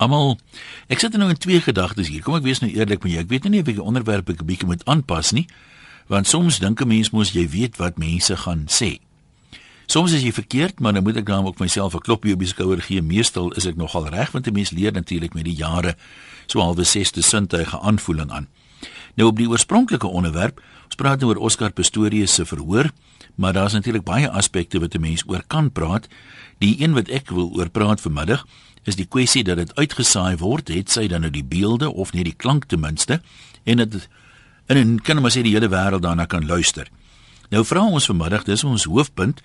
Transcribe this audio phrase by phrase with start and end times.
[0.00, 0.38] Almal
[0.88, 2.22] ek sit nou in twee gedagtes hier.
[2.24, 3.20] Kom ek wees nou eerlik met jou.
[3.20, 5.46] Ek weet nie of ek die onderwerp 'n bietjie moet aanpas nie,
[6.08, 8.98] want soms dink 'n mens mos jy weet wat mense gaan sê.
[9.86, 12.48] Soms is jy verkeerd, maar dan moet ek dan ook myself 'n klopjie op die
[12.48, 13.02] skouer gee.
[13.02, 15.96] Meestal is ek nogal reg want 'n mens leer natuurlik met die jare
[16.46, 18.48] so halwe sesde sintuige aanvoeling aan.
[19.14, 22.90] Nou op die oorspronklike onderwerp, ons praat nou oor Oscar Pistorius se verhoor,
[23.34, 26.08] maar daar's natuurlik baie aspekte wat 'n mens oor kan praat.
[26.58, 28.46] Die een wat ek wil oor praat vanmiddag
[28.90, 32.26] is die kwessie dat dit uitgesaai word, het sy dan nou die beelde of net
[32.28, 33.20] die klank ten minste
[33.64, 34.08] en dit
[34.68, 36.90] in 'n kan maar sê die hele wêreld daarna kan luister.
[37.50, 39.40] Nou vra ons vanmiddag, dis ons hoofpunt,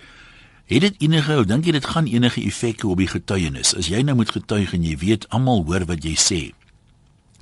[0.66, 3.74] het dit enige, dink jy dit gaan enige effek op die getuienis?
[3.74, 6.52] As jy nou moet getuig en jy weet almal hoor wat jy sê,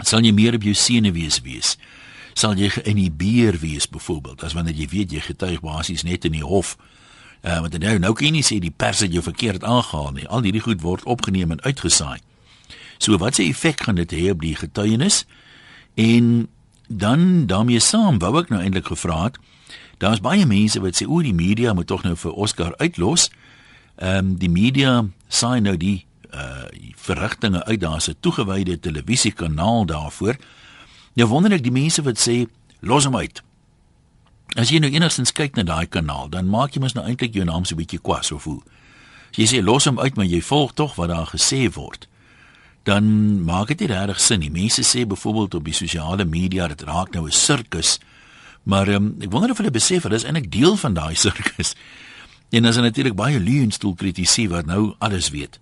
[0.03, 1.77] sal jy meer op jou senuwees wees?
[1.77, 1.77] wees?
[2.35, 6.45] sal jy geïnhibeer wees byvoorbeeld as wanneer jy weet jy getuig basies net in die
[6.45, 6.75] hof.
[6.79, 6.91] Uh
[7.45, 10.29] want nou nou kan jy nie sê die pers het jou verkeerd aangehaal nie.
[10.29, 12.19] Al hierdie goed word opgeneem en uitgesaai.
[12.99, 15.27] So wat se effek gaan dit hê op die getuienis?
[15.95, 16.49] En
[16.89, 19.37] dan daarmee saam wou ek nou eintlik gevra het.
[19.99, 23.31] Daar's baie mense wat sê o, die media moet tog nou vir Oscar uitlos.
[23.97, 26.65] Ehm um, die media saai nou die uh
[27.05, 30.37] verrigtinge uit daar's 'n toegewyde televisiekanaal daarvoor.
[31.15, 32.47] Nou wonder ek die mense wat sê
[32.81, 33.43] los hom uit.
[34.53, 37.45] As jy nou enigstens kyk na daai kanaal, dan maak jy mos nou eintlik jou
[37.45, 38.63] naam so 'n bietjie kwas of hoe.
[39.33, 42.07] As jy sê los hom uit, maar jy volg tog wat daar gesê word,
[42.85, 43.05] dan
[43.45, 44.51] maak dit nie regtig sin nie.
[44.51, 47.99] Mense sê byvoorbeeld op die sosiale media dat raak nou 'n sirkus.
[48.63, 51.75] Maar um, ek wonder of hulle besef dat is eintlik deel van daai sirkus.
[52.51, 55.59] En as hulle natuurlik baie leunstoel kritiseer wat nou alles weet.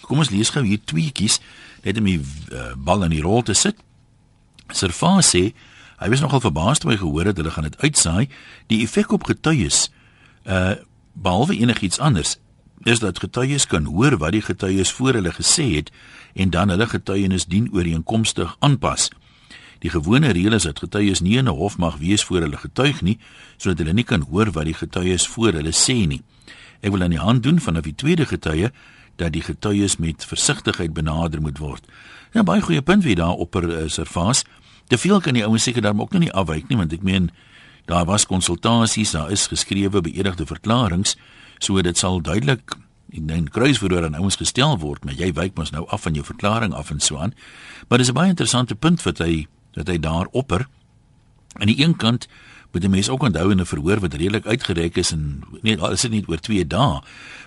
[0.00, 1.40] Kom ons lees gou hier tweetjies
[1.82, 2.20] net om die
[2.52, 3.76] uh, bal in die rol te sit.
[4.70, 5.52] Serva sê
[5.98, 8.28] hy was nogal verbaas toe hy gehoor het hulle gaan dit uitsaai.
[8.66, 9.90] Die effek op getuies
[10.44, 10.74] uh
[11.16, 12.36] behalwe enigiets anders
[12.84, 15.90] is dat getuies kan hoor wat die getuies voor hulle gesê het
[16.34, 19.08] en dan hulle getuienis dien ooreenkomstig aanpas.
[19.78, 23.00] Die gewone reël is dat getuies nie in 'n hof mag wees voor hulle getuig
[23.02, 23.18] nie
[23.56, 26.22] sodat hulle nie kan hoor wat die getuies voor hulle sê nie.
[26.80, 28.70] Ek wil aan die hand doen vanaf die tweede getuie
[29.16, 31.84] dat die getuies met versigtigheid benader moet word.
[32.32, 34.44] Ja, baie goeie punt wie daar op er is ervaas.
[34.86, 37.30] Te veel kan die ouens seker daarom ook nog nie afwyk nie, want ek meen
[37.86, 41.14] daar was konsultasies, daar is geskrewe beëdigde verklaringe,
[41.58, 42.76] so dit sal duidelik
[43.10, 46.24] in 'n kruisverhoor aan ouens gestel word, maar jy wyk mos nou af van jou
[46.24, 47.34] verklaring af en so aan.
[47.88, 50.66] Maar dis 'n baie interessante punt wat hy dat hy daar opper.
[51.52, 52.28] Aan die een kant
[52.72, 56.00] moet die mense ook onthou in 'n verhoor wat redelik uitgereik is en nee, is
[56.00, 57.00] dit nie oor 2 dae,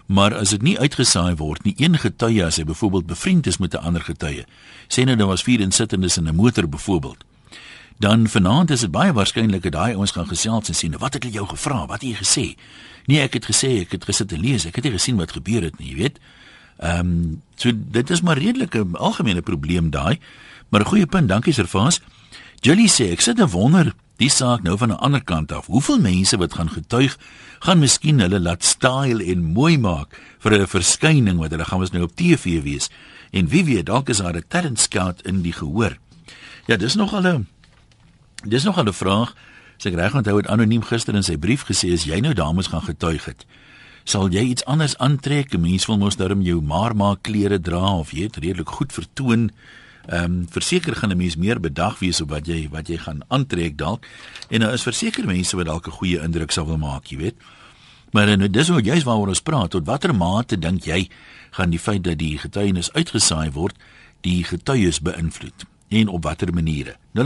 [0.05, 3.73] maar as dit nie uitgesaai word nie, een getuie as hy byvoorbeeld bevriend is met
[3.73, 4.45] 'n ander getuie.
[4.87, 7.28] Sê nou daar was vier insittendes in 'n motor byvoorbeeld.
[7.99, 11.25] Dan vanaand is dit baie waarskynlik dat daai ouens gaan gesels en sien wat het
[11.25, 12.45] hulle jou gevra, wat het jy gesê?
[13.11, 15.67] Nee, ek het gesê ek het gesit en lees, ek het nie gesien wat gebeur
[15.67, 16.21] het nie, jy weet.
[16.79, 20.19] Ehm um, so dit is maar redelik 'n algemene probleem daai.
[20.69, 21.99] Maar 'n goeie punt, dankie Servaas.
[22.61, 25.65] Julie sê ek sit en wonder die saak nou van 'n ander kant af.
[25.65, 27.17] Hoeveel mense wat gaan getuig,
[27.59, 31.91] gaan miskien hulle laat style en mooi maak vir 'n verskyning wat hulle gaan ons
[31.91, 32.89] nou op TV wees.
[33.31, 35.97] En wie weet, dalk is daar 'n talent scout in die gehoor.
[36.65, 37.47] Ja, dis nog al 'n
[38.43, 39.35] dis nog 'n vraag.
[39.77, 42.67] As ek reg onthou het anoniem gister in sy brief gesê as jy nou dames
[42.67, 43.45] gaan getuig het,
[44.03, 45.57] sal jy iets anders aantrek?
[45.59, 49.51] Mense wil mos darm jou maar maak klere dra of jy het redelik goed vertoon.
[50.07, 53.21] Ehm um, verseker gaan 'n mens meer bedag wees op wat jy wat jy gaan
[53.27, 54.05] aantrek dalk.
[54.49, 57.35] En daar is verseker mense wat dalk 'n goeie indruk sal wil maak, jy weet.
[58.11, 59.69] Maar nou dis hoe jy's waaroor ons praat.
[59.69, 61.09] Tot watter mate dink jy
[61.51, 63.75] gaan die feit dat die getuienis uitgesaai word,
[64.21, 65.65] die getuies beïnvloed?
[65.89, 66.95] En op watter maniere?
[67.13, 67.21] 0891104553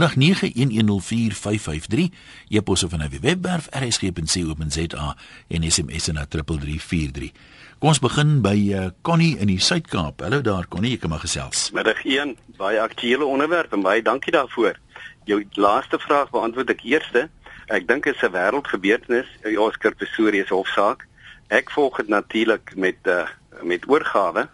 [2.48, 5.16] epos of 'n webwerf rsg.co.za
[5.48, 7.30] en SMS na 3343.
[7.78, 10.20] Kom ons begin by uh, Connie in die Suid-Kaap.
[10.20, 11.70] Hallo daar Connie, ek kan maar gesels.
[11.70, 14.78] Middag 1, baie aktuele onderwerp en baie dankie daarvoor.
[15.24, 17.28] Jou laaste vraag beantwoord ek eerste.
[17.66, 21.06] Ek dink dit is 'n wêreldgebeurtenis, die Oscar Pistorius hofsaak.
[21.48, 23.28] Ek volg dit natuurlik met uh,
[23.62, 24.48] met oorgawe.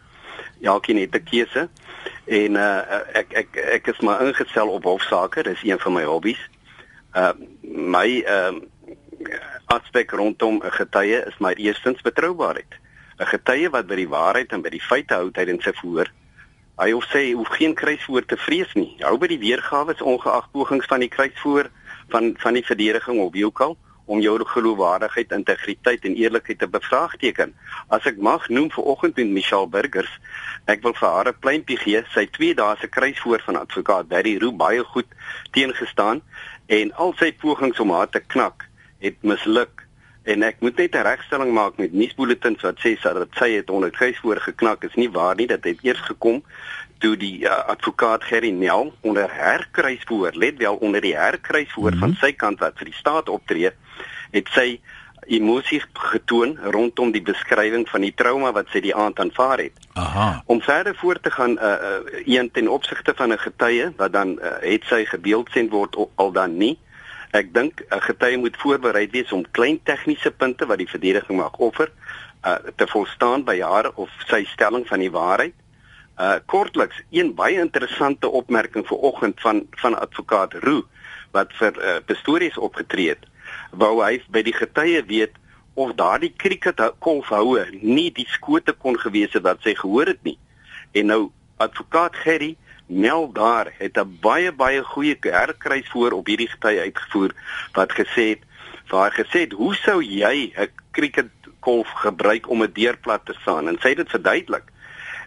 [0.59, 1.69] Ja, ek het 'n keuse
[2.31, 5.43] en uh, ek ek ek is maar ingestel op hofsaake.
[5.43, 6.43] Dis een van my hobbies.
[7.15, 7.33] Uh
[7.63, 8.55] my uh
[9.71, 12.79] aspek rondom 'n getuie is my eerstens betroubaarheid.
[13.19, 16.11] 'n getuie wat by die waarheid en by die feite hou tydens sy verhoor.
[16.79, 18.97] Hy hoef sê hy hoef geen kruisvoor te vrees nie.
[19.01, 21.71] Hou by die weergawe ongeag pogings van die kruisvoor
[22.09, 23.77] van van die verdediging of wie ook al
[24.11, 27.53] om jou geloofwaardigheid, integriteit en eerlikheid te bevraagteken.
[27.95, 30.11] As ek mag noem vir oggend met Michelle Burgers,
[30.67, 32.03] ek wil vir haar 'n pleintjie gee.
[32.15, 35.07] Sy 2 dae se kruisvoor van advokaat Barry Roo baie goed
[35.53, 36.23] teengestaan
[36.67, 38.67] en al sy pogings om haar te knak
[38.99, 39.87] het misluk
[40.23, 43.91] en ek moet net 'n regstelling maak met nuusbulletins wat sê dat sy het onder
[43.91, 46.43] kruis voor geknak is nie waar nie dat het eers gekom
[47.01, 52.15] toe die uh, advokaat Gerry Nel onder herkruisvoer, let wel onder die herkruisvoer mm -hmm.
[52.15, 53.71] van sy kant wat vir die staat optree,
[54.31, 54.81] het sy
[55.31, 55.81] emosie
[56.11, 59.77] getoon rondom die beskrywing van die trauma wat sy die aand aanvaar het.
[60.01, 60.43] Aha.
[60.51, 64.39] Om verder voort te gaan uh, uh een ten opsigte van 'n getuie wat dan
[64.39, 66.79] uh, het sy gebeeldsend word al dan nie.
[67.31, 71.57] Ek dink 'n getuie moet voorberei wees om klein tegniese punte wat die verdediging mag
[71.57, 71.93] offer
[72.45, 75.55] uh te volstaan by haar of sy stelling van die waarheid.
[76.19, 80.87] Uh kortliks een baie interessante opmerking vir oggend van van advokaat Roo
[81.31, 83.30] wat vir uh, Pistorius opgetree het
[83.71, 85.37] wou hy by die getuie weet
[85.75, 90.39] of daardie cricket kolfhoue nie die skote kon gewees het wat sy gehoor het nie.
[90.93, 92.57] En nou advokaat Gerry
[92.91, 97.31] Mel daar het 'n baie baie goeie herkruis voor op hierdie getuie uitgevoer
[97.73, 98.43] wat gesê het
[98.89, 101.31] waar gesê het hoe sou jy 'n cricket
[101.61, 104.65] kolf gebruik om 'n deurplat te staan en sy het dit verduidelik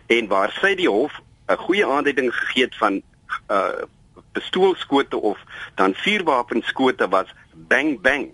[0.07, 3.01] en waar sy die hof 'n goeie aanduiding gegee het van
[3.49, 3.83] uh
[4.33, 5.39] pistoolskote of
[5.75, 8.31] dan vuurwapenskote was bang bang.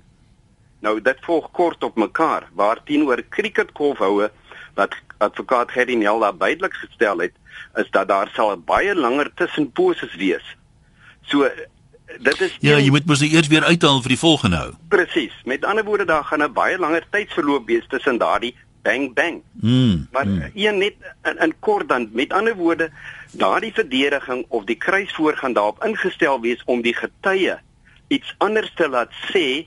[0.80, 4.32] Nou dit volg kort op mekaar waar teenoor cricketkolfhoue
[4.76, 7.36] wat advokaat Gerry Nelda duidelik gestel het
[7.76, 10.56] is dat daar sal baie langer tussenposes wees.
[11.22, 11.50] So
[12.18, 14.72] dit is Ja, jy moet mos eers weer uithaal vir die volgende hou.
[14.90, 15.36] Presies.
[15.46, 19.42] Met ander woorde daar gaan 'n baie langer tydsverloop wees tussen daardie bang bang.
[19.52, 20.52] Mm, maar mm.
[20.54, 22.90] een net in, in kort dan met ander woorde
[23.32, 27.58] daardie verdediging of die kruisvoor gaan daarop ingestel wees om die getuie
[28.08, 29.66] iets anders te laat sê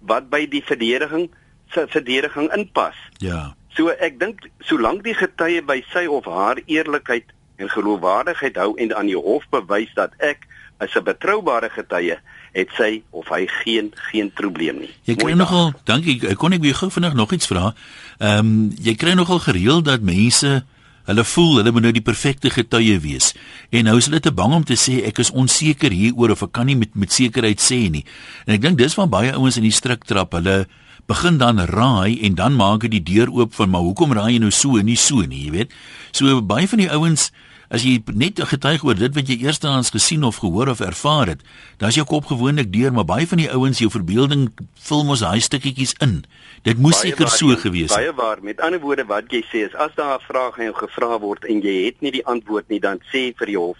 [0.00, 1.30] wat by die verdediging
[1.72, 2.96] se verdediging inpas.
[3.18, 3.54] Ja.
[3.76, 8.94] So ek dink solank die getuie by sy of haar eerlikheid en geloofwaardigheid hou en
[8.96, 10.46] aan die hof bewys dat ek
[10.84, 12.18] is 'n betroubare getuie,
[12.52, 14.90] het sy of hy geen geen probleem nie.
[15.08, 17.74] Jy kry nogal, dankie, kon ek weer gou vinnig nog iets vra?
[18.18, 20.62] Ehm um, jy kry nogal gereeld dat mense
[21.08, 23.30] Hulle voel hulle moet nou die perfekte getuie wees.
[23.72, 26.52] En nou is hulle te bang om te sê ek is onseker hieroor of ek
[26.58, 28.04] kan nie met met sekerheid sê nie.
[28.44, 30.36] En ek dink dis van baie ouens in die strik trap.
[30.36, 30.66] Hulle
[31.08, 34.42] begin dan raai en dan maak dit die deur oop van maar hoekom raai jy
[34.44, 35.72] nou so en nie so nie, jy weet.
[36.12, 37.30] So baie van die ouens
[37.68, 41.42] As jy net getuig oor dit wat jy eerstens gesien of gehoor of ervaar het,
[41.76, 44.48] dan is jou kop gewoonlik deur, maar baie van die ouens jou verbeelding
[44.88, 46.22] vul mos daai stukkietjies in.
[46.64, 47.98] Dit moes seker so gewees het.
[48.00, 48.40] Baie waar.
[48.42, 51.44] Met ander woorde wat jy sê is as daar 'n vraag aan jou gevra word
[51.44, 53.76] en jy het nie die antwoord nie, dan sê vir die hof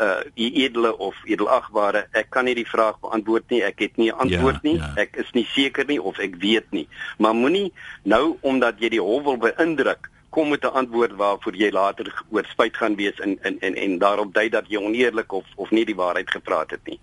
[0.00, 4.10] uh die edele of edelagbare ek kan nie die vraag beantwoord nie ek het nie
[4.10, 4.92] 'n antwoord ja, nie ja.
[4.96, 6.88] ek is nie seker nie of ek weet nie
[7.18, 7.72] maar moenie
[8.02, 12.46] nou omdat jy die hof wil beïndruk kom met 'n antwoord waarvoor jy later oor
[12.50, 15.84] spyt gaan wees en en en en daarop dui dat jy oneerlik of of nie
[15.84, 17.00] die waarheid gepraat het nie.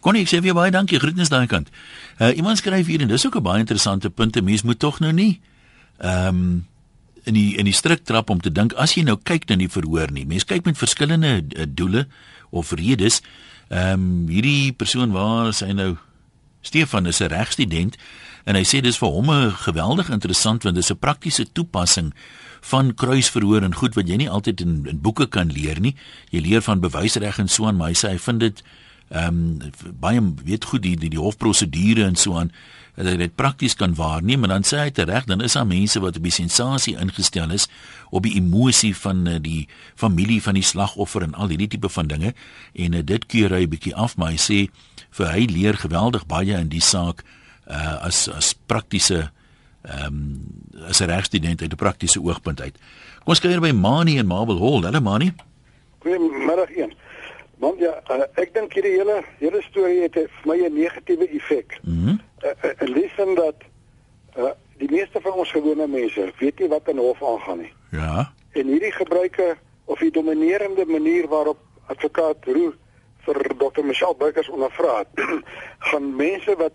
[0.00, 0.98] Connie, ek sê vir baie dankie.
[0.98, 1.70] Groetens daai kant.
[2.18, 4.36] Uh iemand skryf hier en dis ook 'n baie interessante punt.
[4.36, 5.40] 'n Mens moet tog nou nie
[5.98, 6.66] ehm um,
[7.24, 9.70] in die in die strik trap om te dink as jy nou kyk na die
[9.70, 10.26] verhoor nie.
[10.26, 12.06] Mense kyk met verskillende uh, doele
[12.50, 13.22] of redes.
[13.68, 15.96] Ehm um, hierdie persoon waar sy nou
[16.62, 17.96] Stefan is 'n regstudent
[18.44, 22.12] en hy sê dis vir hom 'n geweldig interessant want dis 'n praktiese toepassing
[22.60, 25.96] van kruisverhoor en goed wat jy nie altyd in, in boeke kan leer nie.
[26.30, 28.62] Jy leer van bewysreg en so aan, maar hy sê hy vind dit
[29.12, 32.52] ehm um, baie weet goed die die, die hofprosedure en so aan
[32.96, 36.00] dat hy dit prakties kan waarneem en dan sê hy tereg dan is daar mense
[36.00, 37.68] wat op die sensasie ingestel is
[38.10, 39.66] op die emosie van uh, die
[40.00, 42.32] familie van die slagoffer en al hierdie tipe van dinge
[42.72, 44.58] en uh, dit keur hy 'n bietjie af maar hy sê
[45.10, 47.24] vir hy leer geweldig baie in die saak
[47.68, 49.30] uh, as as praktiese
[49.82, 52.76] ehm um, as 'n regstudent uit 'n praktiese oogpunt uit.
[53.18, 54.82] Kom ons kyk hier by Mani en Marble Hall.
[54.82, 55.34] Hallo Mani.
[55.98, 56.92] Goeiemiddag een.
[57.58, 61.78] Want ja, uh, ek dink hierdie hele hele storie het vir my 'n negatiewe effek.
[61.82, 61.94] Mhm.
[61.94, 63.54] Mm uh, uh, lees dat
[64.36, 67.72] uh, die meeste van ons gewone mense weet nie wat in hof aangaan nie.
[67.90, 68.32] Ja.
[68.52, 72.72] En hierdie gebruike of die dominerende manier waarop advokaat Roo
[73.22, 73.84] vir Dr.
[73.84, 75.42] Michelle Burgers ondervra het,
[75.90, 76.72] gaan mense wat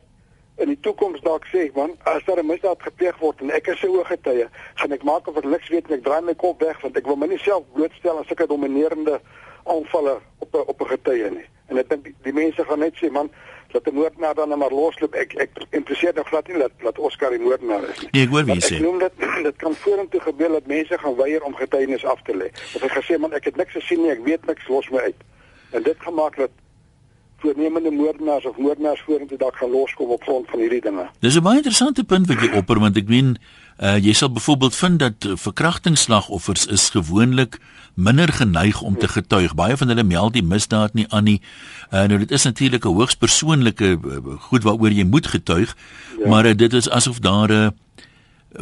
[0.58, 3.84] in die toekoms dalk sê man as daar 'n misdaad gepleeg word en ek is
[3.84, 6.82] 'n ooggetuie gaan ek maak of ek niks weet en ek draai my kop weg
[6.82, 9.22] want ek wil my nie self blootstel aan sulke dominerende
[9.68, 11.46] aanvalle op 'n op 'n getuie nie.
[11.68, 13.30] En ek dink die, die mense gaan net sê man
[13.72, 15.14] dat die moordenaar dan maar losloop.
[15.14, 18.10] Ek ek interesseer nog glad nie dat dat Oscar die moordenaar is nie.
[18.12, 19.14] Nee, ek hoor wie sê ek noem dit
[19.50, 22.48] dit kan vorentoe gebeur dat mense gaan weier om getuienis af te lê.
[22.76, 25.22] Of ek gesê man ek het niks gesien nie ek weet niks los my uit.
[25.72, 26.52] En dit gemaak dat
[27.38, 31.10] voornemende moordenaars of moordenaars vorentoe dalk gaan loskom op grond van hierdie dinge.
[31.20, 33.38] Dis 'n baie interessante punt wat jy opper want ek meen
[33.80, 37.60] uh, jy sal byvoorbeeld vind dat uh, verkrachtingsslagoffers is gewoonlik
[37.94, 39.56] minder geneig om te getuig.
[39.56, 41.42] Baie van hulle meld die misdaad nie aan nie.
[41.92, 45.76] Uh, nou dit is natuurlik 'n hoogs persoonlike uh, goed waaroor jy moet getuig,
[46.20, 46.30] ja.
[46.30, 47.70] maar uh, dit is asof daar 'n uh,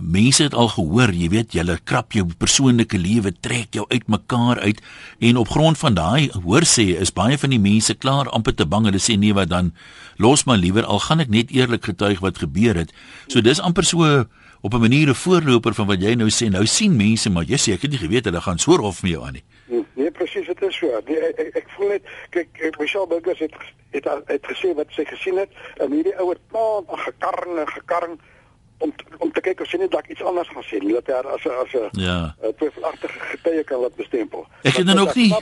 [0.01, 4.81] mense het al gehoor, jy weet, julle krap jou persoonlike lewe, trek jou uitmekaar uit
[5.19, 8.65] en op grond van daai hoor sê is baie van die mense klaar amper te
[8.65, 9.73] bang hulle sê nee wat dan
[10.17, 12.93] los maar liewer al gaan ek net eerlik getuig wat gebeur het.
[13.27, 14.25] So dis amper so
[14.61, 16.49] op 'n manier 'n voorloper van wat jy nou sê.
[16.49, 19.11] Nou sien mense maar jy sê ek het nie geweet hulle gaan so rof met
[19.11, 19.43] jou aan nie.
[19.67, 20.87] Nee, nee presies, dit is so.
[21.07, 23.53] Nee, ek, ek, voel net kyk Michelle Burgers het
[23.91, 28.19] het, het, het gesê wat sy gesien het en hierdie ouer pa gekarring en gekarring
[28.77, 31.45] om om te kyk of sy net dalk iets anders gaan sê, dat hy as
[31.45, 32.35] 'n as 'n ja.
[32.57, 34.47] twyfelagtige getuie kan laat bestempel.
[34.63, 35.33] Ek het dan ook nie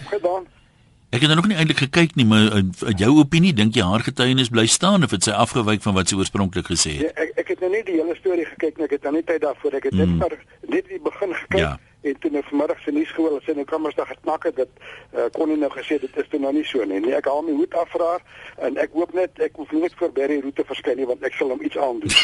[1.14, 4.02] Ek het dan ook nie eintlik gekyk nie, maar in jou opinie dink jy haar
[4.02, 7.02] getuienis bly staan of het sy afgewyk van wat sy oorspronklik gesê het?
[7.02, 9.24] Ja, ek ek het nou nie die hele storie gekyk nie, ek het dan nie
[9.24, 9.74] tyd daarvoor.
[9.74, 10.18] Ek het net mm.
[10.18, 10.34] maar
[10.68, 11.60] net die begin gekyk.
[11.60, 14.72] Ja en toe nou vanmiddag se nuus gehoor as hy nou kamersdag geknak het dat
[14.78, 17.00] uh, kon hy nou gesê dit is toe nou nie so nie.
[17.04, 18.26] Nee, ek haal my hoed af vir haar
[18.68, 21.38] en ek hoop net ek hoef nie net vir Berry roete verskyn nie want ek
[21.40, 22.18] sal hom iets aandoen.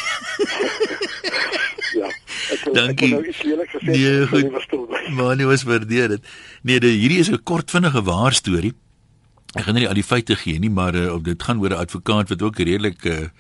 [2.01, 2.11] ja.
[2.49, 3.11] Ek wil, Dankie.
[3.13, 3.95] Ek nou iets lelik gesê.
[3.95, 5.09] Nee, goed.
[5.15, 6.29] Maar nie was waardeer dit.
[6.63, 8.73] Nee, dit hierdie is 'n kort vinnige waar storie.
[9.55, 12.29] Ek gaan nie al die feite gee nie, maar uh, dit gaan oor 'n advokaat
[12.29, 13.31] wat ook redelik uh,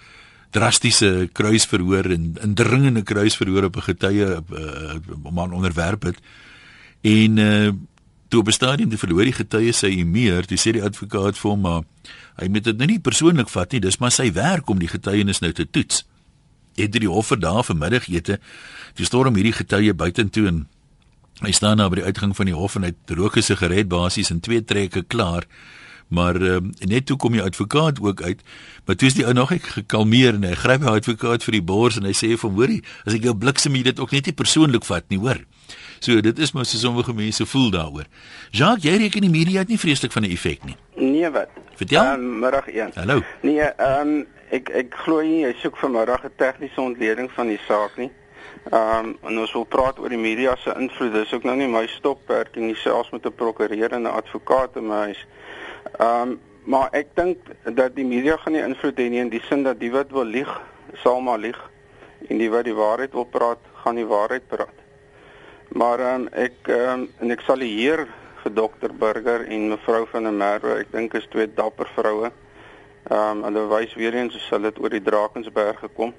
[0.49, 4.97] drastiese kruisverhoor en indringende kruisverhoor op 'n getuie uh,
[5.31, 6.17] man onderwerp het.
[7.01, 7.71] En uh
[8.29, 11.51] toe op 'n stadium die verloor die getuie sy meer, toe sê die advokaat vir
[11.51, 11.81] hom maar
[12.35, 15.39] hy moet dit nou nie persoonlik vat nie, dis maar sy werk om die getuienis
[15.39, 16.05] nou te toets.
[16.75, 18.39] Het die hof vir daar vir middagete,
[18.93, 20.67] toe storm hierdie getuie buitentoe en
[21.41, 24.29] hy staan daar by die uitgang van die hof en hy rook 'n sigaret basies
[24.29, 25.45] in twee trekke klaar.
[26.09, 28.41] Maar um, net toe kom die advokaat ook uit,
[28.85, 31.65] maar toe is die ou nog ek gekalmeer en hy gryp die advokaat vir die
[31.65, 34.33] bors en hy sê vir hoorie, as ek jou bliksem jy dit ook net nie
[34.33, 35.43] persoonlik vat nie, hoor.
[36.01, 38.07] So dit is mos so sommige mense voel daaroor.
[38.55, 40.77] Jacques, jy reken die media het nie vreeslik van 'n effek nie.
[40.95, 41.49] Nee wat?
[41.75, 42.13] Vertel.
[42.13, 42.91] Um, middag 1.
[42.95, 43.21] Hallo.
[43.41, 47.59] Nee, ehm um, ek ek glo nie jy soek vanmiddag 'n tegniese ontleding van die
[47.67, 48.11] saak nie.
[48.71, 51.13] Ehm um, en ons wil praat oor die media se invloed.
[51.13, 54.87] Dis ook nou nie my stokperk nie, selfs met 'n prokureur en 'n advokaat in
[54.87, 55.25] my huis.
[55.97, 57.37] Ehm um, maar ek dink
[57.73, 60.27] dat die media gaan nie invloed hê nie in die sin dat die wat wil
[60.27, 60.49] lieg,
[61.01, 61.57] sal maar lieg
[62.27, 64.75] en die wat die waarheid wil praat, gaan die waarheid praat.
[65.69, 68.05] Maar ehm um, ek ehm um, en ek sal hier
[68.43, 72.31] vir dokter Burger en mevrou van der Merwe, ek dink is twee dapper vroue.
[73.09, 76.13] Ehm um, hulle wys weer eens hoe hulle dit oor die Drakensberg gekom.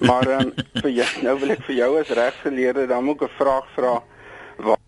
[0.00, 0.52] Maar ehm um,
[0.82, 3.94] vir jou nou wil ek vir jou as regsgeleerde dan ek 'n vraag vra.
[4.56, 4.82] Waar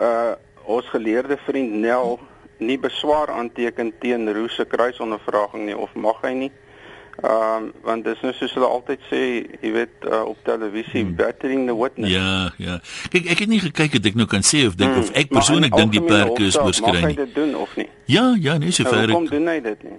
[0.00, 2.20] uh ons geleerde vriend Nel
[2.66, 6.52] nie beswaar aanteken teen Roos se kruisondervraging nie of mag hy nie?
[7.20, 9.18] Ehm um, want dis nou soos hulle altyd sê,
[9.60, 11.12] jy weet uh, op televisie hmm.
[11.18, 12.10] battering the witness.
[12.10, 12.78] Ja, ja.
[13.12, 15.04] Kyk, ek het nie gekyk het ek nou kan sê of dink hmm.
[15.04, 17.04] of ek persoonlik dink die perke is oorskry nie.
[17.04, 17.86] Mag hy dit doen of nie?
[18.10, 19.04] Ja, ja, nee, sover.
[19.04, 19.98] Nou, kom doen hy dit nie?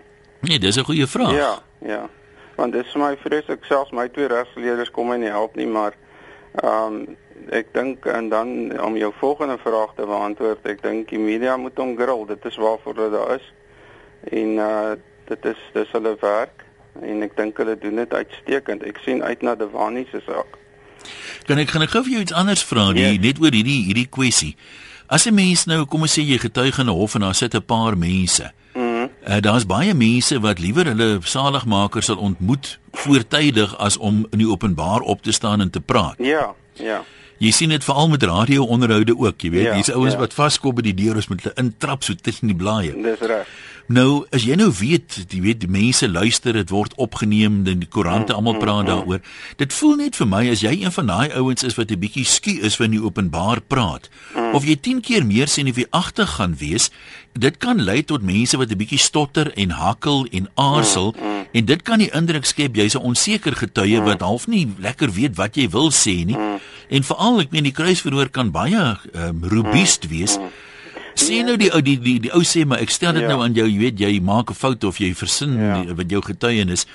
[0.49, 1.37] Nee, dis 'n goeie vraag.
[1.37, 1.53] Ja,
[1.85, 2.01] ja.
[2.57, 5.93] Want dis vir my vreeslik selfs my twee regsgeleerders kom my nie help nie, maar
[6.63, 7.15] ehm um,
[7.49, 11.77] ek dink en dan om jou volgende vraag te beantwoord, ek dink die media moet
[11.77, 12.25] hom grill.
[12.27, 13.47] Dit is waarvoor hulle daar is.
[14.31, 16.65] En uh dit is dis hulle werk
[17.01, 18.83] en ek dink hulle doen dit uitstekend.
[18.83, 20.57] Ek sien uit na Devani se saak.
[21.47, 23.21] Kan ek gaan ek gou vir jou iets anders vra, die yes.
[23.23, 24.55] net oor hierdie hierdie kwessie.
[25.07, 27.55] As 'n mens nou kom ons sê jy getuig in 'n hof en daar sit
[27.55, 28.51] 'n paar mense.
[28.75, 34.37] Mm uh, Daar's baie mense wat liewer hulle saligmaker sal ontmoet voortydig as om in
[34.37, 36.15] die openbaar op te staan en te praat.
[36.17, 37.03] Ja, ja.
[37.37, 40.19] Jy sien dit veral met radio onderhoude ook, jy weet, ja, hier's ouens ja.
[40.19, 42.93] wat vaskop by die deur is met hulle intrap so tussen die blaaie.
[43.03, 43.47] Dis reg.
[43.91, 47.89] Nou, as jy nou weet, jy weet die mense luister, dit word opgeneem, dan die
[47.91, 48.91] koerante mm, almal praat mm, mm.
[48.93, 49.23] daaroor.
[49.59, 52.23] Dit voel net vir my as jy een van daai ouens is wat 'n bietjie
[52.23, 54.55] skie is wanneer jy openbaar praat, mm.
[54.55, 56.91] of jy 10 keer meer sien of jy agter gaan wees,
[57.33, 61.45] dit kan lei tot mense wat 'n bietjie stotter en hakkel en aarzel mm, mm.
[61.51, 64.05] en dit kan die indruk skep jy's 'n onseker getuie mm.
[64.05, 66.37] wat half nie lekker weet wat jy wil sê nie.
[66.37, 66.52] Mm.
[66.89, 70.37] En veral ek meen die kruisverhoor kan baie um, robuust wees.
[70.37, 70.51] Mm.
[71.13, 71.45] Sien ja.
[71.51, 73.33] nou die ou die die die ou sê maar ek stel dit ja.
[73.33, 75.81] nou aan jou, jy weet jy maak 'n fout of jy versin ja.
[75.81, 76.87] die, wat jou getuienis.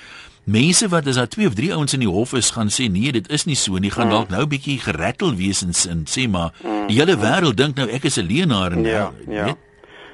[0.43, 3.11] Mense wat as daar twee of drie ouens in die hof is gaan sê nee,
[3.11, 4.11] dit is nie so nie, gaan mm.
[4.11, 6.87] dalk nou 'n bietjie gerattel wees en, en sê maar mm.
[6.87, 9.45] die hele wêreld dink nou ek is 'n leienaar en ja, nou, ja.
[9.45, 9.68] Weet,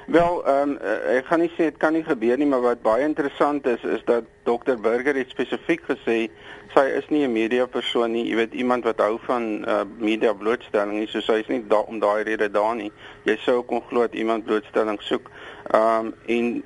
[0.06, 0.76] Wel, ehm um,
[1.10, 4.04] ek gaan nie sê dit kan nie gebeur nie, maar wat baie interessant is is
[4.06, 6.28] dat Dr Burger het spesifiek gesê
[6.74, 10.32] sy is nie 'n media persoon nie, jy weet iemand wat hou van uh, media
[10.32, 12.92] blootstelling nie, so sy is nie daar om daai rede daar nie.
[13.24, 15.30] Jy sou kon glo dat iemand blootstelling soek.
[15.74, 16.62] Ehm um, en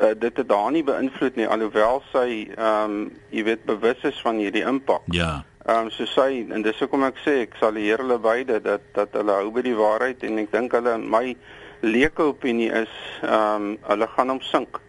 [0.00, 4.20] uh, dit het daar nie beïnvloed nie alhoewel sy ehm um, jy weet bewus is
[4.22, 5.02] van hierdie impak.
[5.06, 5.44] Ja.
[5.66, 8.86] Ehm um, so sy en dis hoekom ek sê ek sal leer hulle beide dat
[8.94, 11.36] dat hulle hou by die waarheid en ek dink hulle my
[11.84, 14.80] leuke opinie is ehm um, hulle gaan hom sink.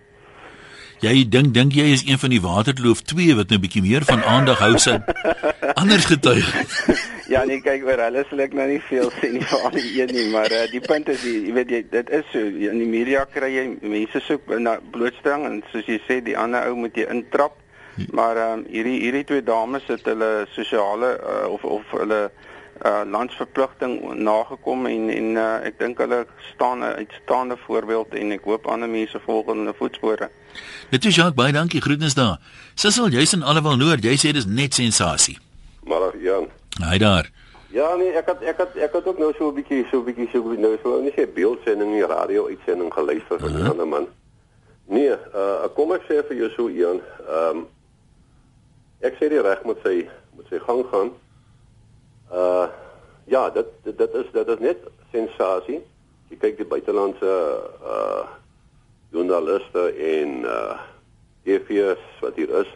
[1.03, 4.23] Jy dink dink jy is een van die Waterloof 2 wat nou bietjie meer van
[4.23, 4.95] aandag hou sy
[5.81, 6.47] anders getuig.
[7.33, 9.91] ja, nee, kyk oor hulle sal ek nou nie veel sê nie vir al die
[9.97, 12.39] een nie, maar uh, die punt is jy weet jy dit is so
[12.71, 16.71] in die media kry jy mense soek na blootstelling en soos jy sê die ander
[16.71, 17.59] ou moet jy intrap.
[18.11, 22.53] Maar ehm um, hierdie hierdie twee dames het hulle sosiale uh, of of hulle uh
[22.83, 28.67] landsverpligting nagekom en en uh, ek dink hulle staan 'n uitstaande voorbeeld en ek hoop
[28.67, 30.29] ander mense volg in hulle voetspore.
[30.89, 32.39] Dit is Jacques baie dankie groetens daar.
[32.73, 35.37] Sissel jy's in Allewal Noord, jy sê dis net sensasie.
[35.83, 36.39] Maar ja.
[36.89, 37.31] Hy daar.
[37.75, 40.05] Ja nee, ek het ek het ek het ook nou so 'n bietjie so 'n
[40.05, 43.65] bietjie so nou so nie sê beeldsending nie, radio uitsending geluister van uh -huh.
[43.65, 44.07] 'n ander man.
[44.85, 47.67] Nee, uh kom ek sê vir jou so een, ehm um,
[48.99, 51.11] ek sê die reg moet sy moet sy gang gaan.
[52.33, 52.67] Uh
[53.25, 54.77] ja, dit dit, dit is dit is net
[55.11, 55.81] sensasie.
[56.29, 57.35] Jy kyk die buitelandse
[57.83, 58.25] uh
[59.13, 60.79] joernaliste en uh
[61.45, 62.71] EFS wat hier is.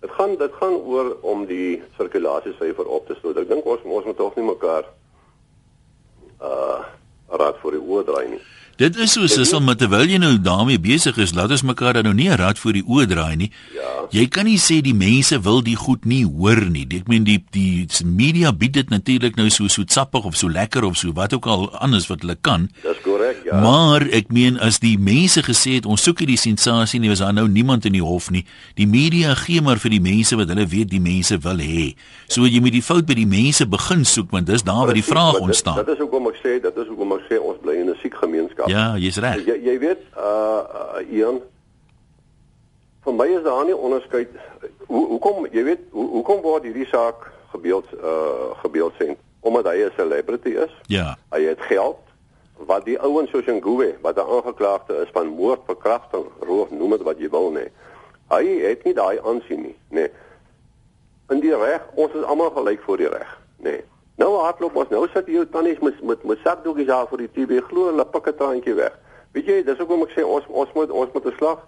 [0.00, 3.38] Dit gaan dit gaan oor om die sirkulasiesyfer op te stoot.
[3.38, 4.86] Ek dink ons ons moet tog nie mekaar
[6.40, 6.84] uh
[7.26, 8.42] raad vir die oor draai nie.
[8.76, 12.04] Dit is so sissel met terwyl jy nou daarmee besig is, laat ons mekaar dan
[12.04, 13.50] nou nie 'n raad voor die oë draai nie.
[13.72, 14.04] Ja.
[14.10, 16.86] Jy kan nie sê die mense wil die goed nie hoor nie.
[16.90, 20.84] Ek meen die die media bied dit natuurlik nou so so sappig of so lekker
[20.84, 22.68] of so wat ook al anders wat hulle kan.
[22.82, 23.60] Dis korrek, ja.
[23.60, 27.32] Maar ek meen as die mense gesê het ons soek hierdie sensasie nie, was daar
[27.32, 28.44] nou niemand in die hof nie.
[28.74, 31.94] Die media gee maar vir die mense wat hulle weet die mense wil hê.
[32.28, 35.02] So jy moet die fout by die mense begin soek want dis daar waar die
[35.02, 35.76] vraag ontstaan.
[35.76, 37.96] Dit, dit is hoekom ek sê, dit is hoekom ek sê ons bly in 'n
[38.02, 38.65] siek gemeenskap.
[38.66, 39.44] Ja, jy's reg.
[39.46, 40.62] Jy jy weet uh,
[40.98, 41.40] uh Ian
[43.06, 44.32] vir my is daar nie onderskeid
[44.86, 49.92] hoe hoekom jy weet hoe hoekom word hierdie saak gebeeld uh gebeeldsend omdat hy 'n
[49.96, 50.72] celebrity is.
[50.86, 51.16] Ja.
[51.30, 52.02] Hy het geld
[52.66, 57.02] wat die ouens soos Ngube wat 'n aangeklaagde is van moord, verkrachting, roof, noem dit
[57.02, 57.68] wat jy wil nê.
[58.28, 60.10] Hy het nie daai aansien nie, nê.
[61.28, 63.82] In die reg, ons is almal gelyk voor die reg, nê.
[64.16, 67.60] Nou hardloop ons nou sit jy tannies met met met sakdoekies daar vir die TV
[67.68, 68.94] glo hulle pik 'n traantjie weg.
[69.32, 71.60] Weet jy, dis hoekom ek sê ons ons moet ons moet 'n slag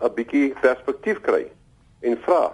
[0.00, 1.44] 'n bietjie perspektief kry
[2.00, 2.52] en vra.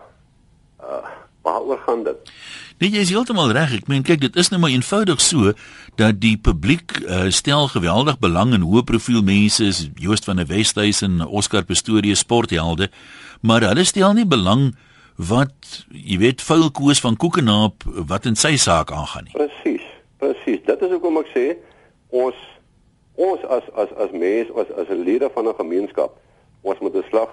[0.83, 1.07] Uh
[1.47, 2.33] waaroor gaan dit?
[2.79, 3.73] Nee, jy is heeltemal reg.
[3.79, 5.53] Ek meen kyk, dit is nou maar eenvoudig so
[6.01, 11.23] dat die publiek uh, stel geweldig belang in hoë profiel mense, Joost van der Westhuizen,
[11.27, 12.91] Oscar Pistorius, sporthelde,
[13.41, 14.73] maar hulle stel nie belang
[15.17, 19.33] wat jy weet vuil koes van Koekenaap wat in sy saak aangaan nie.
[19.33, 19.87] Presies.
[20.21, 20.61] Presies.
[20.67, 21.47] Dit is hoekom ek sê
[22.13, 22.37] ons
[23.17, 26.13] ons as as as mens as as 'n leier van 'n gemeenskap
[26.63, 27.33] ons moet 'n slag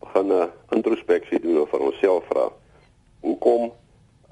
[0.00, 2.52] begin 'n introspeksie doen of vir onsself vra.
[3.20, 3.72] Hoekom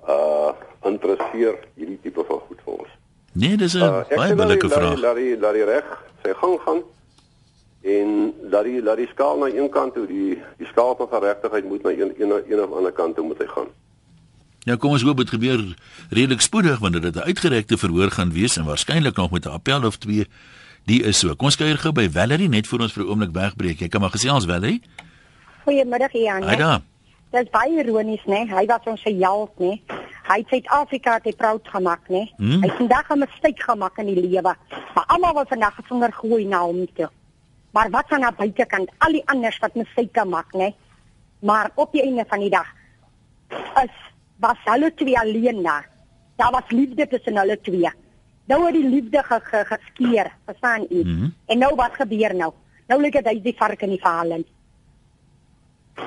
[0.09, 0.53] uh
[0.85, 2.89] interesseer hierdie tipe van goed vir ons?
[3.33, 5.01] Nee, dis 'n uh, baie billike vraag.
[5.01, 6.83] Laat die laat die reg sy gang gaan
[7.83, 11.65] en laat die laat die skaal na een kant toe die die skaal van geregtigheid
[11.65, 13.71] moet na een een een of ander kant toe moet hy gaan.
[14.63, 15.63] Ja, kom ons hoop dit gebeur
[16.11, 19.85] redelik spoedig wanneer dit 'n uitgerekte verhoor gaan wees en waarskynlik nog met 'n appel
[19.85, 20.27] of twee.
[20.85, 21.35] Die is so.
[21.35, 23.79] Kom ons kuier gou by Valerie net vir ons vir 'n oomblik wegbreek.
[23.79, 24.83] Jy kan maar gesels Valerie.
[25.65, 26.43] Goeiemiddag Jan.
[26.43, 26.81] Haai daar.
[27.31, 28.45] Dit is baie ironies, né?
[28.45, 29.81] Hy was ons se held, né?
[30.29, 32.31] Hy het Suid-Afrika te proud gemaak, né?
[32.37, 32.63] Hmm?
[32.63, 34.55] Hy het vandag 'n mistake gemaak in die lewe.
[34.95, 37.09] Maar almal wil vandag vinger gooi na hom toe.
[37.73, 40.73] Maar wat van aan buitekant al die anders wat mistake maak, né?
[41.41, 42.69] Maar op die einde van die dag
[43.83, 43.95] is
[44.43, 45.89] was hulle twee alleen daar.
[46.37, 47.91] Daar was liefde tussen hulle twee.
[48.51, 51.05] Nou het die liefde ge, ge, geskeer, verstaan u?
[51.05, 51.29] Mhm.
[51.47, 52.53] En nou wat gebeur nou?
[52.89, 54.43] Nou lyk dit hy is die vark in die verhaal.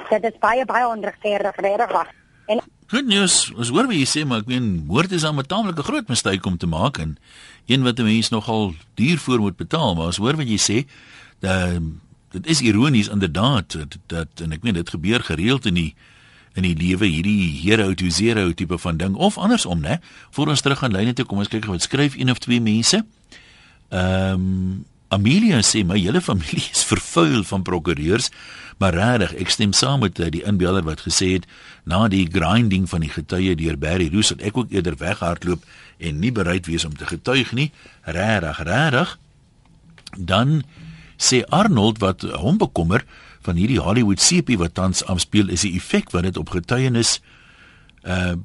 [0.10, 2.12] Dit is baie baie onregverdig regtig was.
[2.46, 3.50] En Goed nuus.
[3.58, 6.46] Ons hoor wat jy sê, maar ek meen moord is dan 'n taamlike groot mistake
[6.46, 7.18] om te maak en
[7.66, 10.78] een wat 'n mens nogal duur voor moet betaal, maar ons hoor wat jy sê.
[11.40, 11.82] Dat
[12.36, 15.92] dit is ironies inderdaad dat, dat en ek meen dit gebeur gereeld in die
[16.56, 20.00] in die lewe hierdie hero to zero tipe van ding of andersom, né?
[20.32, 23.04] Voor ons terug aan lyne toe kom ons kyk wat skryf een of twee mense.
[23.92, 28.32] Ehm um, Amelia sê my hele familie is vervuil van prokureurs,
[28.82, 31.46] maar regtig, ek stem saam met uh, die inbeller wat gesê het
[31.86, 35.64] na die grinding van die getuie deur Barry Roos dat ek ook eerder weghardloop
[36.02, 37.70] en nie bereid wees om te getuig nie.
[38.04, 39.14] Regtig, regtig.
[40.18, 40.64] Dan
[41.18, 43.06] sê Arnold wat hom bekommer
[43.46, 47.20] van hierdie Hollywood sepie wat tans afspeel is die effek wat dit op getuienis
[48.04, 48.36] uh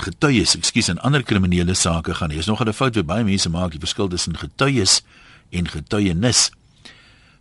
[0.00, 2.30] getuies, ekskuus, en ander kriminele sake gaan.
[2.32, 5.02] Hier is nog 'n fout wat baie mense maak, die verskil tussen getuies
[5.50, 6.50] en getuienis.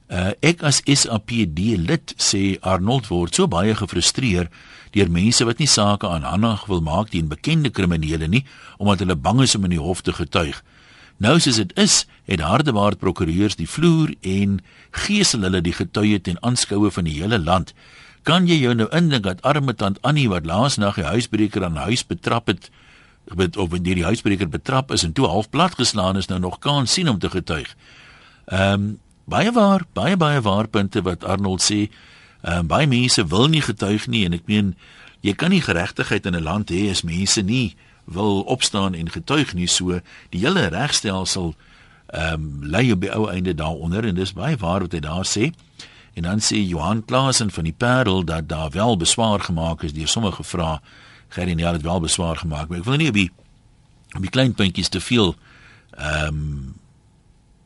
[0.09, 4.49] Uh ek as SAPD lid sê Arnold word so baie gefrustreer
[4.91, 8.45] deur mense wat nie sake aanhandig wil maak teen bekende kriminele nie
[8.77, 10.63] omdat hulle bang is om in die hof te getuig.
[11.19, 14.59] Nou soos dit is, het hardewaard prokureurs die vloer en
[15.03, 17.73] geesel hulle die getuie ten aanskoue van die hele land.
[18.23, 21.75] Kan jy jou nou indink dat arme tant Annie wat laas nag die huisbreker aan
[21.75, 22.69] huis betrap het,
[23.35, 26.59] met of deur die huisbreker betrap is en toe half plat geslaan is nou nog
[26.63, 27.75] kan sien om te getuig.
[28.47, 28.97] Ehm um,
[29.29, 31.89] baie waar, baie baie waar punte wat Arnold sê.
[32.41, 34.75] Ehm um, baie mense wil nie getuig nie en ek meen
[35.21, 37.75] jy kan nie geregtigheid in 'n land hê as mense nie
[38.11, 41.53] wil opstaan en getuig nie so die hele regstelsel
[42.09, 45.25] ehm um, lê op die ou einde daaronder en dis baie waar wat hy daar
[45.25, 45.51] sê.
[46.13, 50.07] En dan sê Johan Klaasen van die Parel dat daar wel beswaar gemaak is deur
[50.07, 50.79] sommige vrae.
[51.29, 53.31] Gerry nee, het wel beswaar gemaak, maar ek wil nie op die
[54.15, 55.35] op die klein puntjies te veel
[55.97, 56.75] ehm um,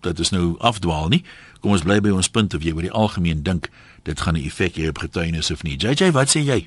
[0.03, 1.23] dat is nou afdwaal nie.
[1.59, 3.69] Kom ons bly by ons punt of jy oor die algemeen dink
[4.03, 5.77] dit gaan 'n effek hê op getuienis of nie.
[5.77, 6.65] JJ, wat sê jy?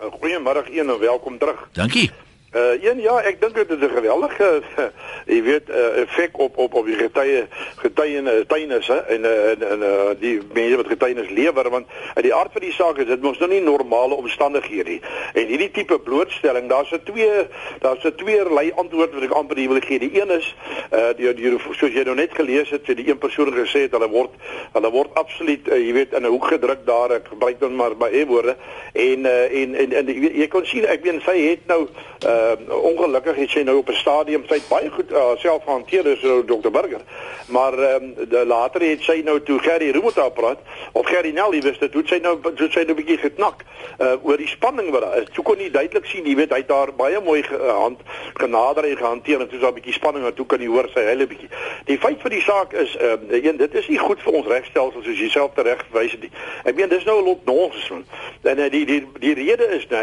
[0.00, 1.68] Goeiemôre een en welkom terug.
[1.72, 2.10] Dankie.
[2.54, 4.84] Uh een ja, ek dink dit is 'n geweldige uh,
[5.34, 10.40] jy weet uh, effek op op op die getuie getuienis en en en uh, die
[10.52, 13.50] mense wat getuienis lewer want uit die aard van die saak is dit mos nou
[13.50, 15.00] nie normale omstandighede nie.
[15.32, 17.46] En hierdie tipe blootstelling, daar's 'n twee
[17.80, 19.98] daar's 'n tweeërlei antwoord wat ek amper wil gee.
[19.98, 20.54] Die een is
[20.92, 24.08] uh die, die soos jy nou net gelees het, sê die een persoon het hulle
[24.08, 24.30] word
[24.72, 27.96] hulle word absoluut uh, jy weet in 'n hoek gedruk daar ek gebruik dan maar
[27.96, 28.56] by e woorde
[28.92, 30.06] en uh en en, en
[30.40, 31.82] jy kon sien ek weet sy het nou
[32.26, 36.06] uh uh, ongelukkig het sy nou op 'n stadium sy baie goed uh, self hanteer
[36.06, 37.00] is uh, Dr Burger.
[37.46, 40.58] Maar um, de later het sy nou toe Gerry Rumota praat
[40.92, 43.64] of Gerry Nelly wist dit, hoe sy nou hoe sy nou bietjie geknak
[43.98, 45.28] uh, oor die spanning wat daar is.
[45.32, 48.00] Toe kon jy duidelik sien, jy weet hy het daar baie mooi gehand
[48.34, 50.88] genader en gehanteer en toe is daar 'n bietjie spanning en toe kan jy hoor
[50.94, 51.48] sy hele bietjie.
[51.84, 55.02] Die feit van die saak is um, een dit is nie goed vir ons regstelsel
[55.02, 56.32] soos jy self reg verwys het nie.
[56.64, 58.06] Ek meen dis nou 'n lot nonsens.
[58.42, 60.02] En uh, die die die rede is nou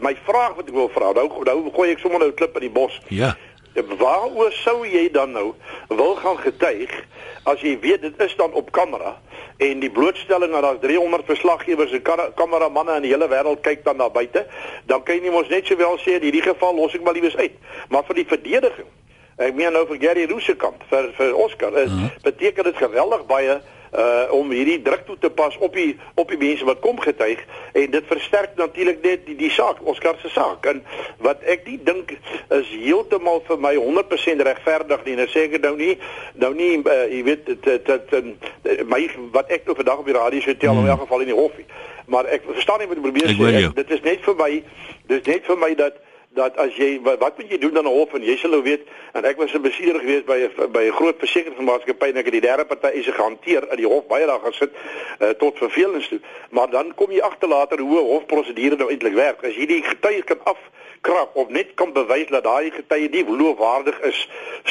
[0.00, 1.12] my vraag wat ek wil vra.
[1.12, 3.00] Nou nou gooi ek sommer nou 'n klip in die bos.
[3.08, 3.34] Ja.
[3.74, 5.54] Waaroor sou jy dan nou
[5.88, 6.90] wil gaan getuig
[7.44, 9.16] as jy weet dit is dan op kamera
[9.58, 12.02] en die blootstelling dat daar 300 verslaggewers en
[12.34, 14.46] kameramanne in die hele wêreld kyk dan na buite,
[14.86, 17.36] dan kan jy nie mos net sowel sê in hierdie geval los ek maar liewes
[17.36, 17.54] uit.
[17.88, 18.90] Maar vir die verdediging
[19.34, 22.02] Ek meen nou vir Gary Rosekamp vir vir Oscar is uh.
[22.02, 22.10] -huh.
[22.22, 23.60] beteken dit geweldig baie
[23.94, 27.40] uh om hierdie druk toe te pas op die op die mense wat kom getuig.
[27.72, 30.66] En dit versterk natuurlik net die die saak Oscar se saak.
[30.66, 30.82] En
[31.18, 32.16] wat ek nie dink
[32.48, 35.16] is heeltemal vir my 100% regverdig nie.
[35.20, 35.94] Nou sê ek nou nie
[36.42, 39.04] nou nie uh, jy weet dit dit my
[39.36, 40.86] wat ek nou vandag op die radio sê tel hmm.
[40.86, 41.60] in elk geval in die hof.
[42.10, 43.70] Maar ek verstaan nie wat jy probeer sê.
[43.78, 44.50] dit is net vir my
[45.12, 46.02] dis net vir my dat
[46.34, 48.62] dat as jy wat, wat moet jy doen dan 'n hof en jy sal nou
[48.62, 52.36] weet en ek was 'n besitter gewees by by 'n groot versekeringsmaatskappy en ek het
[52.38, 54.72] die derde party se gehanteer in die hof baie dae gesit
[55.20, 56.20] uh, tot vervelings toe.
[56.50, 59.44] Maar dan kom jy agter later hoe 'n hofprosedure nou eintlik werk.
[59.44, 60.58] As jy die getuies kan af
[61.04, 64.20] krap of net kan bewys dat daai getuie nie geloofwaardig is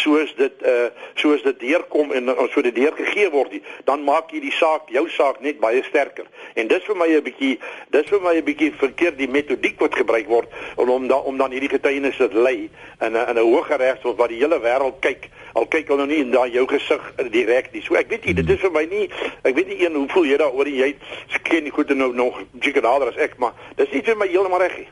[0.04, 0.88] soos dit uh
[1.22, 4.90] soos dit deurkom en uh, so dit deurgegee word nie dan maak jy die saak
[4.96, 6.26] jou saak net baie sterker.
[6.58, 7.54] En dis vir my 'n bietjie
[7.94, 11.38] dis vir my 'n bietjie verkeerd die metodiek wat gebruik word om om dan om
[11.38, 12.70] dan hierdie getuienis te lê
[13.02, 15.30] in 'n in 'n hoër regshof waar die hele wêreld kyk.
[15.54, 17.82] Al kyk hulle nou nie in daai jou gesig direk nie.
[17.82, 19.10] So ek weet nie dit is vir my nie
[19.44, 20.96] ek weet nie een hoe voel jy daaroor jy
[21.44, 24.28] ken nie goed en nou nog seker nader as ek maar dis nie vir my
[24.28, 24.88] heeltemal reg nie.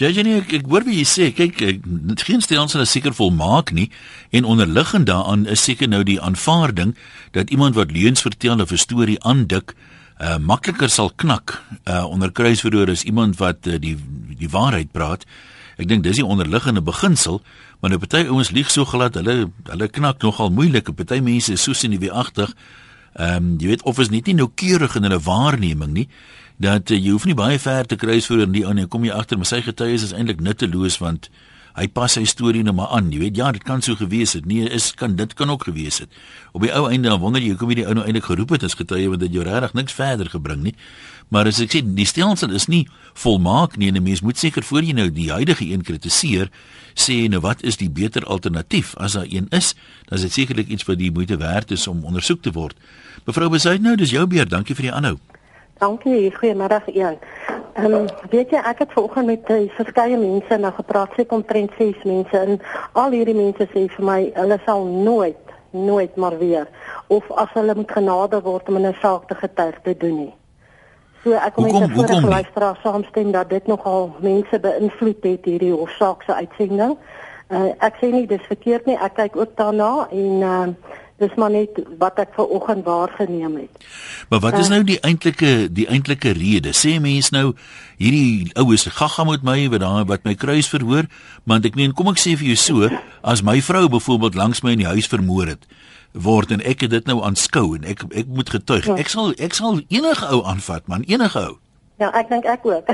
[0.00, 1.60] JJ nee, ek, ek hoor wie jy sê, kyk,
[2.24, 3.90] geen stelsel is seker volmaak nie
[4.34, 6.94] en onderliggend daaraan is seker nou die aanvaarding
[7.36, 9.74] dat iemand wat leuns vertel of 'n storie aandik,
[10.20, 13.96] uh makliker sal knak uh onder kruisverhoor as iemand wat uh, die
[14.38, 15.26] die waarheid praat.
[15.76, 17.40] Ek dink dis die onderliggende beginsel,
[17.80, 20.92] maar nou party ouens lieg so glad, hulle hulle knak nogal moeilik.
[20.96, 22.54] Party mense is so sinieagtig.
[23.12, 26.08] Ehm um, jy weet of is net nie noukeurig in hulle waarneming nie
[26.62, 29.04] dat uh, jy hoef nie baie ver te kruis voor in die aan en kom
[29.04, 31.28] jy agter maar sy getuies is eintlik nutteloos want
[31.76, 34.48] hy pas sy storie nou maar aan jy weet ja dit kan so gewees het
[34.48, 36.12] nee is kan dit kan ook gewees het
[36.52, 38.66] op die ou einde dan wonder jy hoekom jy die ou nou eintlik geroep het
[38.68, 40.74] as getuie want dit jou regtig niks verder gebring nie
[41.32, 42.84] maar as ek sê die stelsel is nie
[43.24, 46.50] volmaak nie en 'n mens moet seker voor jy nou die huidige een kritiseer
[46.94, 49.74] sê nou wat is die beter alternatief as daar een is
[50.08, 52.76] dan is dit sekerlik iets wat die moeite werd is om ondersoek te word
[53.24, 55.18] mevrou besuit nou dis jou beurt dankie vir die aanhou
[55.82, 57.18] Dankie, goeiemiddag een.
[57.74, 61.72] Ehm um, weet jy ek het vanoggend met uh, verskeie mense nou gepraat, sê omtrent
[61.78, 62.60] 6 mense en
[62.92, 66.68] al hierdie mense sê vir my hulle sal nooit nooit maar weer
[67.08, 70.34] of as hulle moet genade word om 'n saak te getuig te doen nie.
[71.22, 75.70] So ek kom net vir die luisteraar saamstem dat dit nogal mense beïnvloed het hierdie
[75.70, 76.96] hofsaak se uitsending.
[77.52, 81.52] Uh, ek sê nie dis verkeerd nie, ek kyk ook daarna en uh, dis maar
[81.54, 83.86] net wat ek ver oggend waargeneem het.
[84.32, 86.72] Maar wat is uh, nou die eintlike die eintlike rede?
[86.74, 87.52] Sê mense nou
[88.00, 91.06] hierdie oues gaga met my wat daar wat my kruis verhoor,
[91.46, 92.90] want ek meen kom ek sê vir jou so,
[93.22, 95.70] as my vrou byvoorbeeld langs my in die huis vermoor het
[96.12, 98.86] word en ek het dit nou aanskou en ek ek moet getuig.
[98.86, 98.96] Ja.
[98.96, 101.56] Ek sal ek sal enige ou aanvat man, enige ou.
[101.98, 102.88] Ja, ek dink ek ook.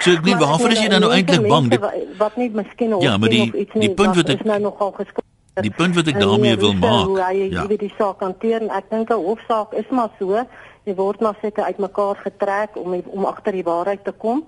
[0.00, 1.68] So ek Maar waarvoor is jy weet, dan nou eintlik bang?
[1.70, 4.28] Die, wa- Wat nie miskien of Ja, maar die- of iets die nie, punt wat
[4.28, 5.24] ek- nou nogal geskik.
[5.60, 7.04] die punt wat ek daarmee wil maak.
[7.06, 7.62] Hoe hy Ja.
[7.62, 7.66] ja.
[7.76, 10.40] die saak hanteer en ek dink 'n hofsaak is maar so.
[10.84, 14.44] Jy word maar seker uitmekaar getrek om die- om agter die waarheid te kom.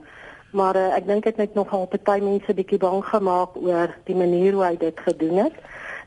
[0.52, 4.52] Maar uh, ek dink dit het nogal party mense bietjie bang gemaak oor die manier
[4.52, 5.52] hoe hy dit gedoen het.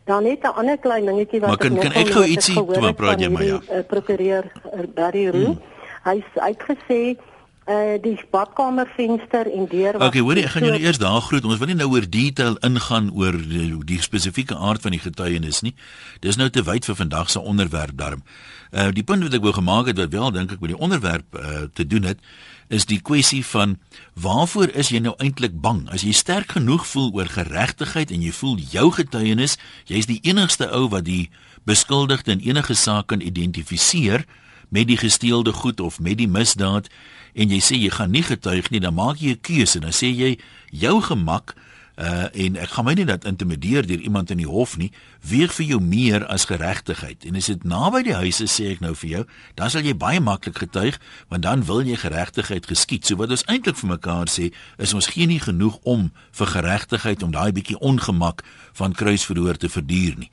[0.06, 2.54] Dan net 'n ander klein dingetjie wat Maar kan- ek kan nogal ek gou ietsie-
[2.54, 3.60] toe praat jy maar, ja.
[3.72, 5.46] uh, prokureur uh, Barry Roo.
[5.46, 5.62] Hmm.
[6.04, 7.18] Hy het uitgesê
[7.66, 11.46] uh die badkamervenster en deur was Okay, hoorie, ek gaan jou eers daar groet.
[11.46, 15.64] Ons wil nie nou oor detail ingaan oor die, die spesifieke aard van die getuienis
[15.66, 15.74] nie.
[16.22, 18.22] Dis nou te wyd vir vandag se onderwerp daarom.
[18.70, 21.40] Uh die punt wat ek wou gemaak het wat wel dink ek met die onderwerp
[21.42, 22.22] uh te doen het,
[22.70, 23.78] is die kwessie van
[24.14, 25.86] waarvoor is jy nou eintlik bang?
[25.90, 29.58] As jy sterk genoeg voel oor geregtigheid en jy voel jou getuienis,
[29.90, 31.30] jy's die enigste ou wat die
[31.66, 34.26] beskuldigde in enige saak kan identifiseer
[34.70, 36.90] met die gesteelde goed of met die misdaad
[37.36, 39.96] en jy sê jy gaan nie getuig nie, dan maak jy 'n keuse en dan
[39.96, 40.38] sê jy
[40.72, 41.56] jou gemak
[41.96, 44.92] uh en ek gaan my nie dat intimideer deur iemand in die hof nie,
[45.24, 47.24] weeg vir jou meer as geregtigheid.
[47.26, 49.24] En as dit naby die huise sê ek nou vir jou,
[49.56, 53.06] dan sal jy baie maklik getuig want dan wil jy geregtigheid geskied.
[53.06, 57.24] So wat ons eintlik vir mekaar sê, is ons gee nie genoeg om vir geregtigheid
[57.24, 58.44] om daai bietjie ongemak
[58.74, 60.32] van kruisverhoor te verduur nie.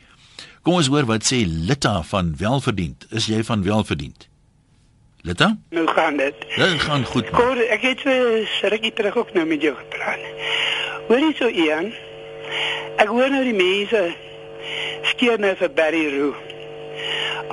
[0.63, 3.07] Kom ons hoor wat sê Litta van Welverdiend.
[3.11, 4.32] Is jy van Welverdiend?
[5.23, 5.59] Litta?
[5.71, 6.35] Nou gaan dit.
[6.57, 7.31] Dit gaan goed.
[7.31, 7.41] man.
[7.41, 10.25] Kor, ek het so rukkie terug ook nou met jou gepraat.
[11.09, 11.93] Hoor jy so Ian?
[12.99, 14.03] Ek hoor nou die mense
[15.13, 16.35] skeer nou vir Barry Roo.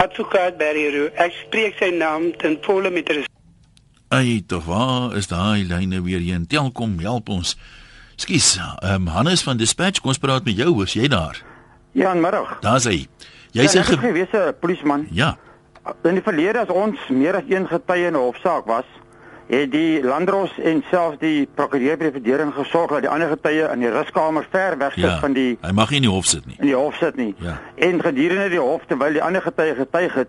[0.01, 1.11] Advokaat Barry Roo.
[1.13, 3.35] Ek spreek sy naam ten volle met respek.
[4.09, 6.47] Ai, tog waar is daai lyne weer heen?
[6.49, 7.53] Telkom, help ons.
[8.17, 11.37] Skus, ehm um, Hannes van Dispatch, kom ons praat met jou, is jy daar?
[11.93, 12.57] Ja, middag.
[12.65, 13.05] Daar's hy.
[13.53, 15.07] Jy's ja, 'n ek het ge gewees 'n polisieman.
[15.11, 15.37] Ja.
[16.03, 18.85] In die verlede as ons meer as een getuie in 'n hofsaak was,
[19.49, 23.63] het die landros en selfs die prokureur by die verdediging gesorg dat die ander getuie
[23.73, 25.19] in die ruskamer ver weg sit Ja.
[25.19, 26.55] van die Hy mag nie in die hof sit nie.
[26.59, 27.35] in die hof sit nie.
[27.39, 27.57] Ja.
[27.75, 30.27] En gedurende die hof terwyl die ander getuie getuig het,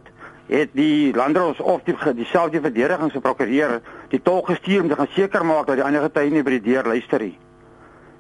[0.49, 5.09] het die landros of die dieselfde verdediging se prokureur die tolk gestuur om te gaan
[5.15, 7.37] seker maak dat die ander getuie nie by die deur luister nie.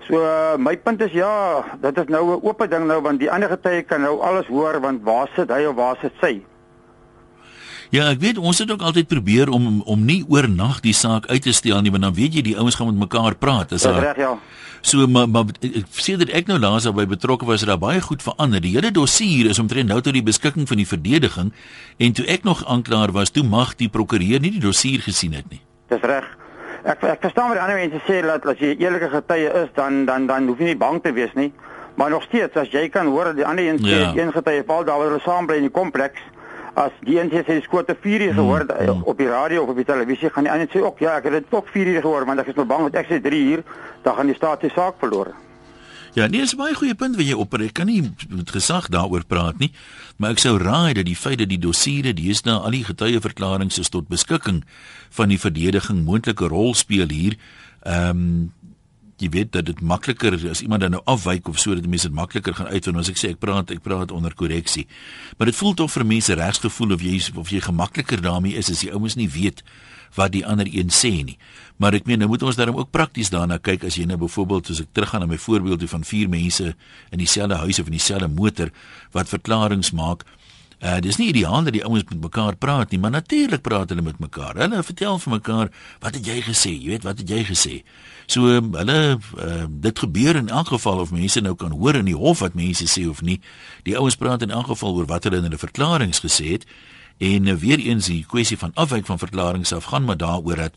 [0.09, 0.18] So
[0.59, 3.83] my punt is ja, dit is nou 'n oop ding nou want die ander getuie
[3.83, 6.42] kan nou alles hoor want waar sit hy of waar sit sy?
[7.90, 11.42] Ja, ek weet ons het ook altyd probeer om om nie oornag die saak uit
[11.42, 13.72] te stel nie, want dan weet jy die ouens gaan met mekaar praat.
[13.74, 14.37] Is daar reg ja.
[14.81, 18.61] So maar maar dat ek nou laas daarby betrokke was, het daar baie goed verander.
[18.61, 21.53] Die hele dossier is omtrent nou tot die beskikking van die verdediging
[21.98, 25.50] en toe ek nog aanklaer was, toe mag die prokureur nie die dossier gesien het
[25.50, 25.61] nie.
[25.90, 26.24] Dis reg.
[26.85, 30.05] Ek ek verstaan wat die ander mense sê dat as jy eerlike getuie is, dan
[30.07, 31.50] dan dan hoef jy nie bang te wees nie.
[31.98, 34.12] Maar nog steeds as jy kan hoor dat die ander een sê Ja.
[34.14, 36.20] een getuie val daar waar hulle saam bly in die kompleks
[36.75, 39.03] as die een sê sy skoot te 4 uur gehoor mm.
[39.03, 41.33] op die radio of op die televisie gaan die ander sê ook ja ek het
[41.33, 43.63] dit ook 4 uur gehoor want ek is nou bang want ek sê 3 uur
[44.03, 45.35] dan gaan die staat die saak verloor.
[46.13, 47.63] Ja, nee, dis baie goeie punt wat jy opper.
[47.63, 48.01] Ek kan nie
[48.33, 49.71] met gesag daaroor praat nie,
[50.19, 53.93] maar ek sou raai dat die feit dat die dossiere deesdae al die getuieverklaringe is
[53.95, 54.65] tot beskikking
[55.15, 57.39] van die verdediging moontlike rol speel hier.
[57.87, 58.53] Ehm um,
[59.21, 62.09] jy weet dat dit makliker is as iemand dan nou afwyk of so dat mense
[62.09, 64.87] dit makliker gaan uitvind as ek sê ek praat ek praat onder korreksie.
[65.39, 68.85] Maar dit voel tog vir mense regsgevoel of jy of jy gemakliker daarmee is as
[68.85, 69.65] die ouens nie weet
[70.17, 71.37] wat die ander een sê nie.
[71.81, 74.73] Maar ek meen nou moet ons daarom ook prakties daarna kyk as jy nou byvoorbeeld
[74.73, 76.75] as ek teruggaan na my voorbeeld van vier mense
[77.11, 78.73] in dieselfde huis of in dieselfde motor
[79.17, 80.27] wat verklaringe maak.
[80.81, 84.03] Uh dis nie ideaal dat die ouens met mekaar praat nie, maar natuurlik praat hulle
[84.03, 84.57] met mekaar.
[84.57, 85.69] Hulle vertel vir mekaar,
[86.01, 86.73] "Wat het jy gesê?
[86.73, 87.83] Jy weet, wat het jy gesê?"
[88.27, 92.05] So um, hulle uh, dit gebeur in elk geval of mense nou kan hoor in
[92.05, 93.40] die hof wat mense sê of nie.
[93.83, 96.66] Die ouens praat in elk geval oor wat hulle in hulle verklaringe gesê het.
[97.19, 100.75] En uh, weer eens die kwessie van afwyk van verklaringe af gaan maar daaroor dat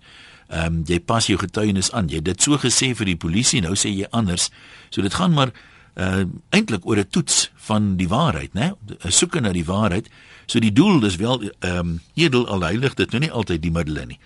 [0.48, 2.10] ehm um, jy pas jou getuienis aan.
[2.10, 4.50] Jy het dit so gesê vir die polisie, nou sê jy anders.
[4.90, 5.54] So dit gaan maar
[5.96, 8.74] uh eintlik oor 'n toets van die waarheid, né?
[9.06, 10.10] 'n Soeke na die waarheid.
[10.46, 13.72] So die doel is wel ehm um, edel al heilig dit nou nie altyd die
[13.72, 14.20] middele nie.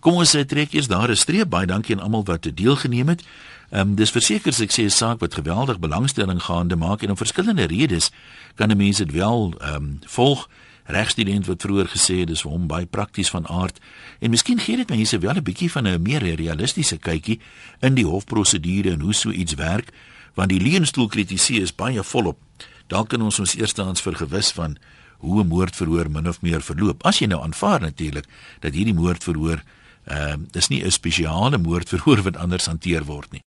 [0.00, 1.48] Kom ons uh, trek eers daar 'n streep.
[1.48, 3.22] Baie dankie aan almal wat deelgeneem het.
[3.70, 7.16] Ehm um, dis verseker ek sê 'n saak wat geweldig belangstelling gaande maak en om
[7.16, 8.10] verskillende redes
[8.54, 10.48] kan 'n mens dit wel ehm um, volg.
[10.84, 13.78] Regstudent wat vroeër gesê het dis vir hom baie prakties van aard
[14.18, 17.40] en miskien gee dit mense wel 'n bietjie van 'n meer realistiese kykie
[17.80, 19.92] in die hofprosedure en hoe so iets werk
[20.34, 22.38] want die leunstoel kritisie is baie volop.
[22.86, 24.76] Dalk kan ons ons eerstehands vergewis van
[25.18, 27.04] hoe 'n moordverhoor min of meer verloop.
[27.06, 28.26] As jy nou aanvaar natuurlik
[28.60, 29.62] dat hierdie moordverhoor
[30.04, 33.40] ehm uh, dis nie 'n spesiale moordverhoor wat anders hanteer word nie.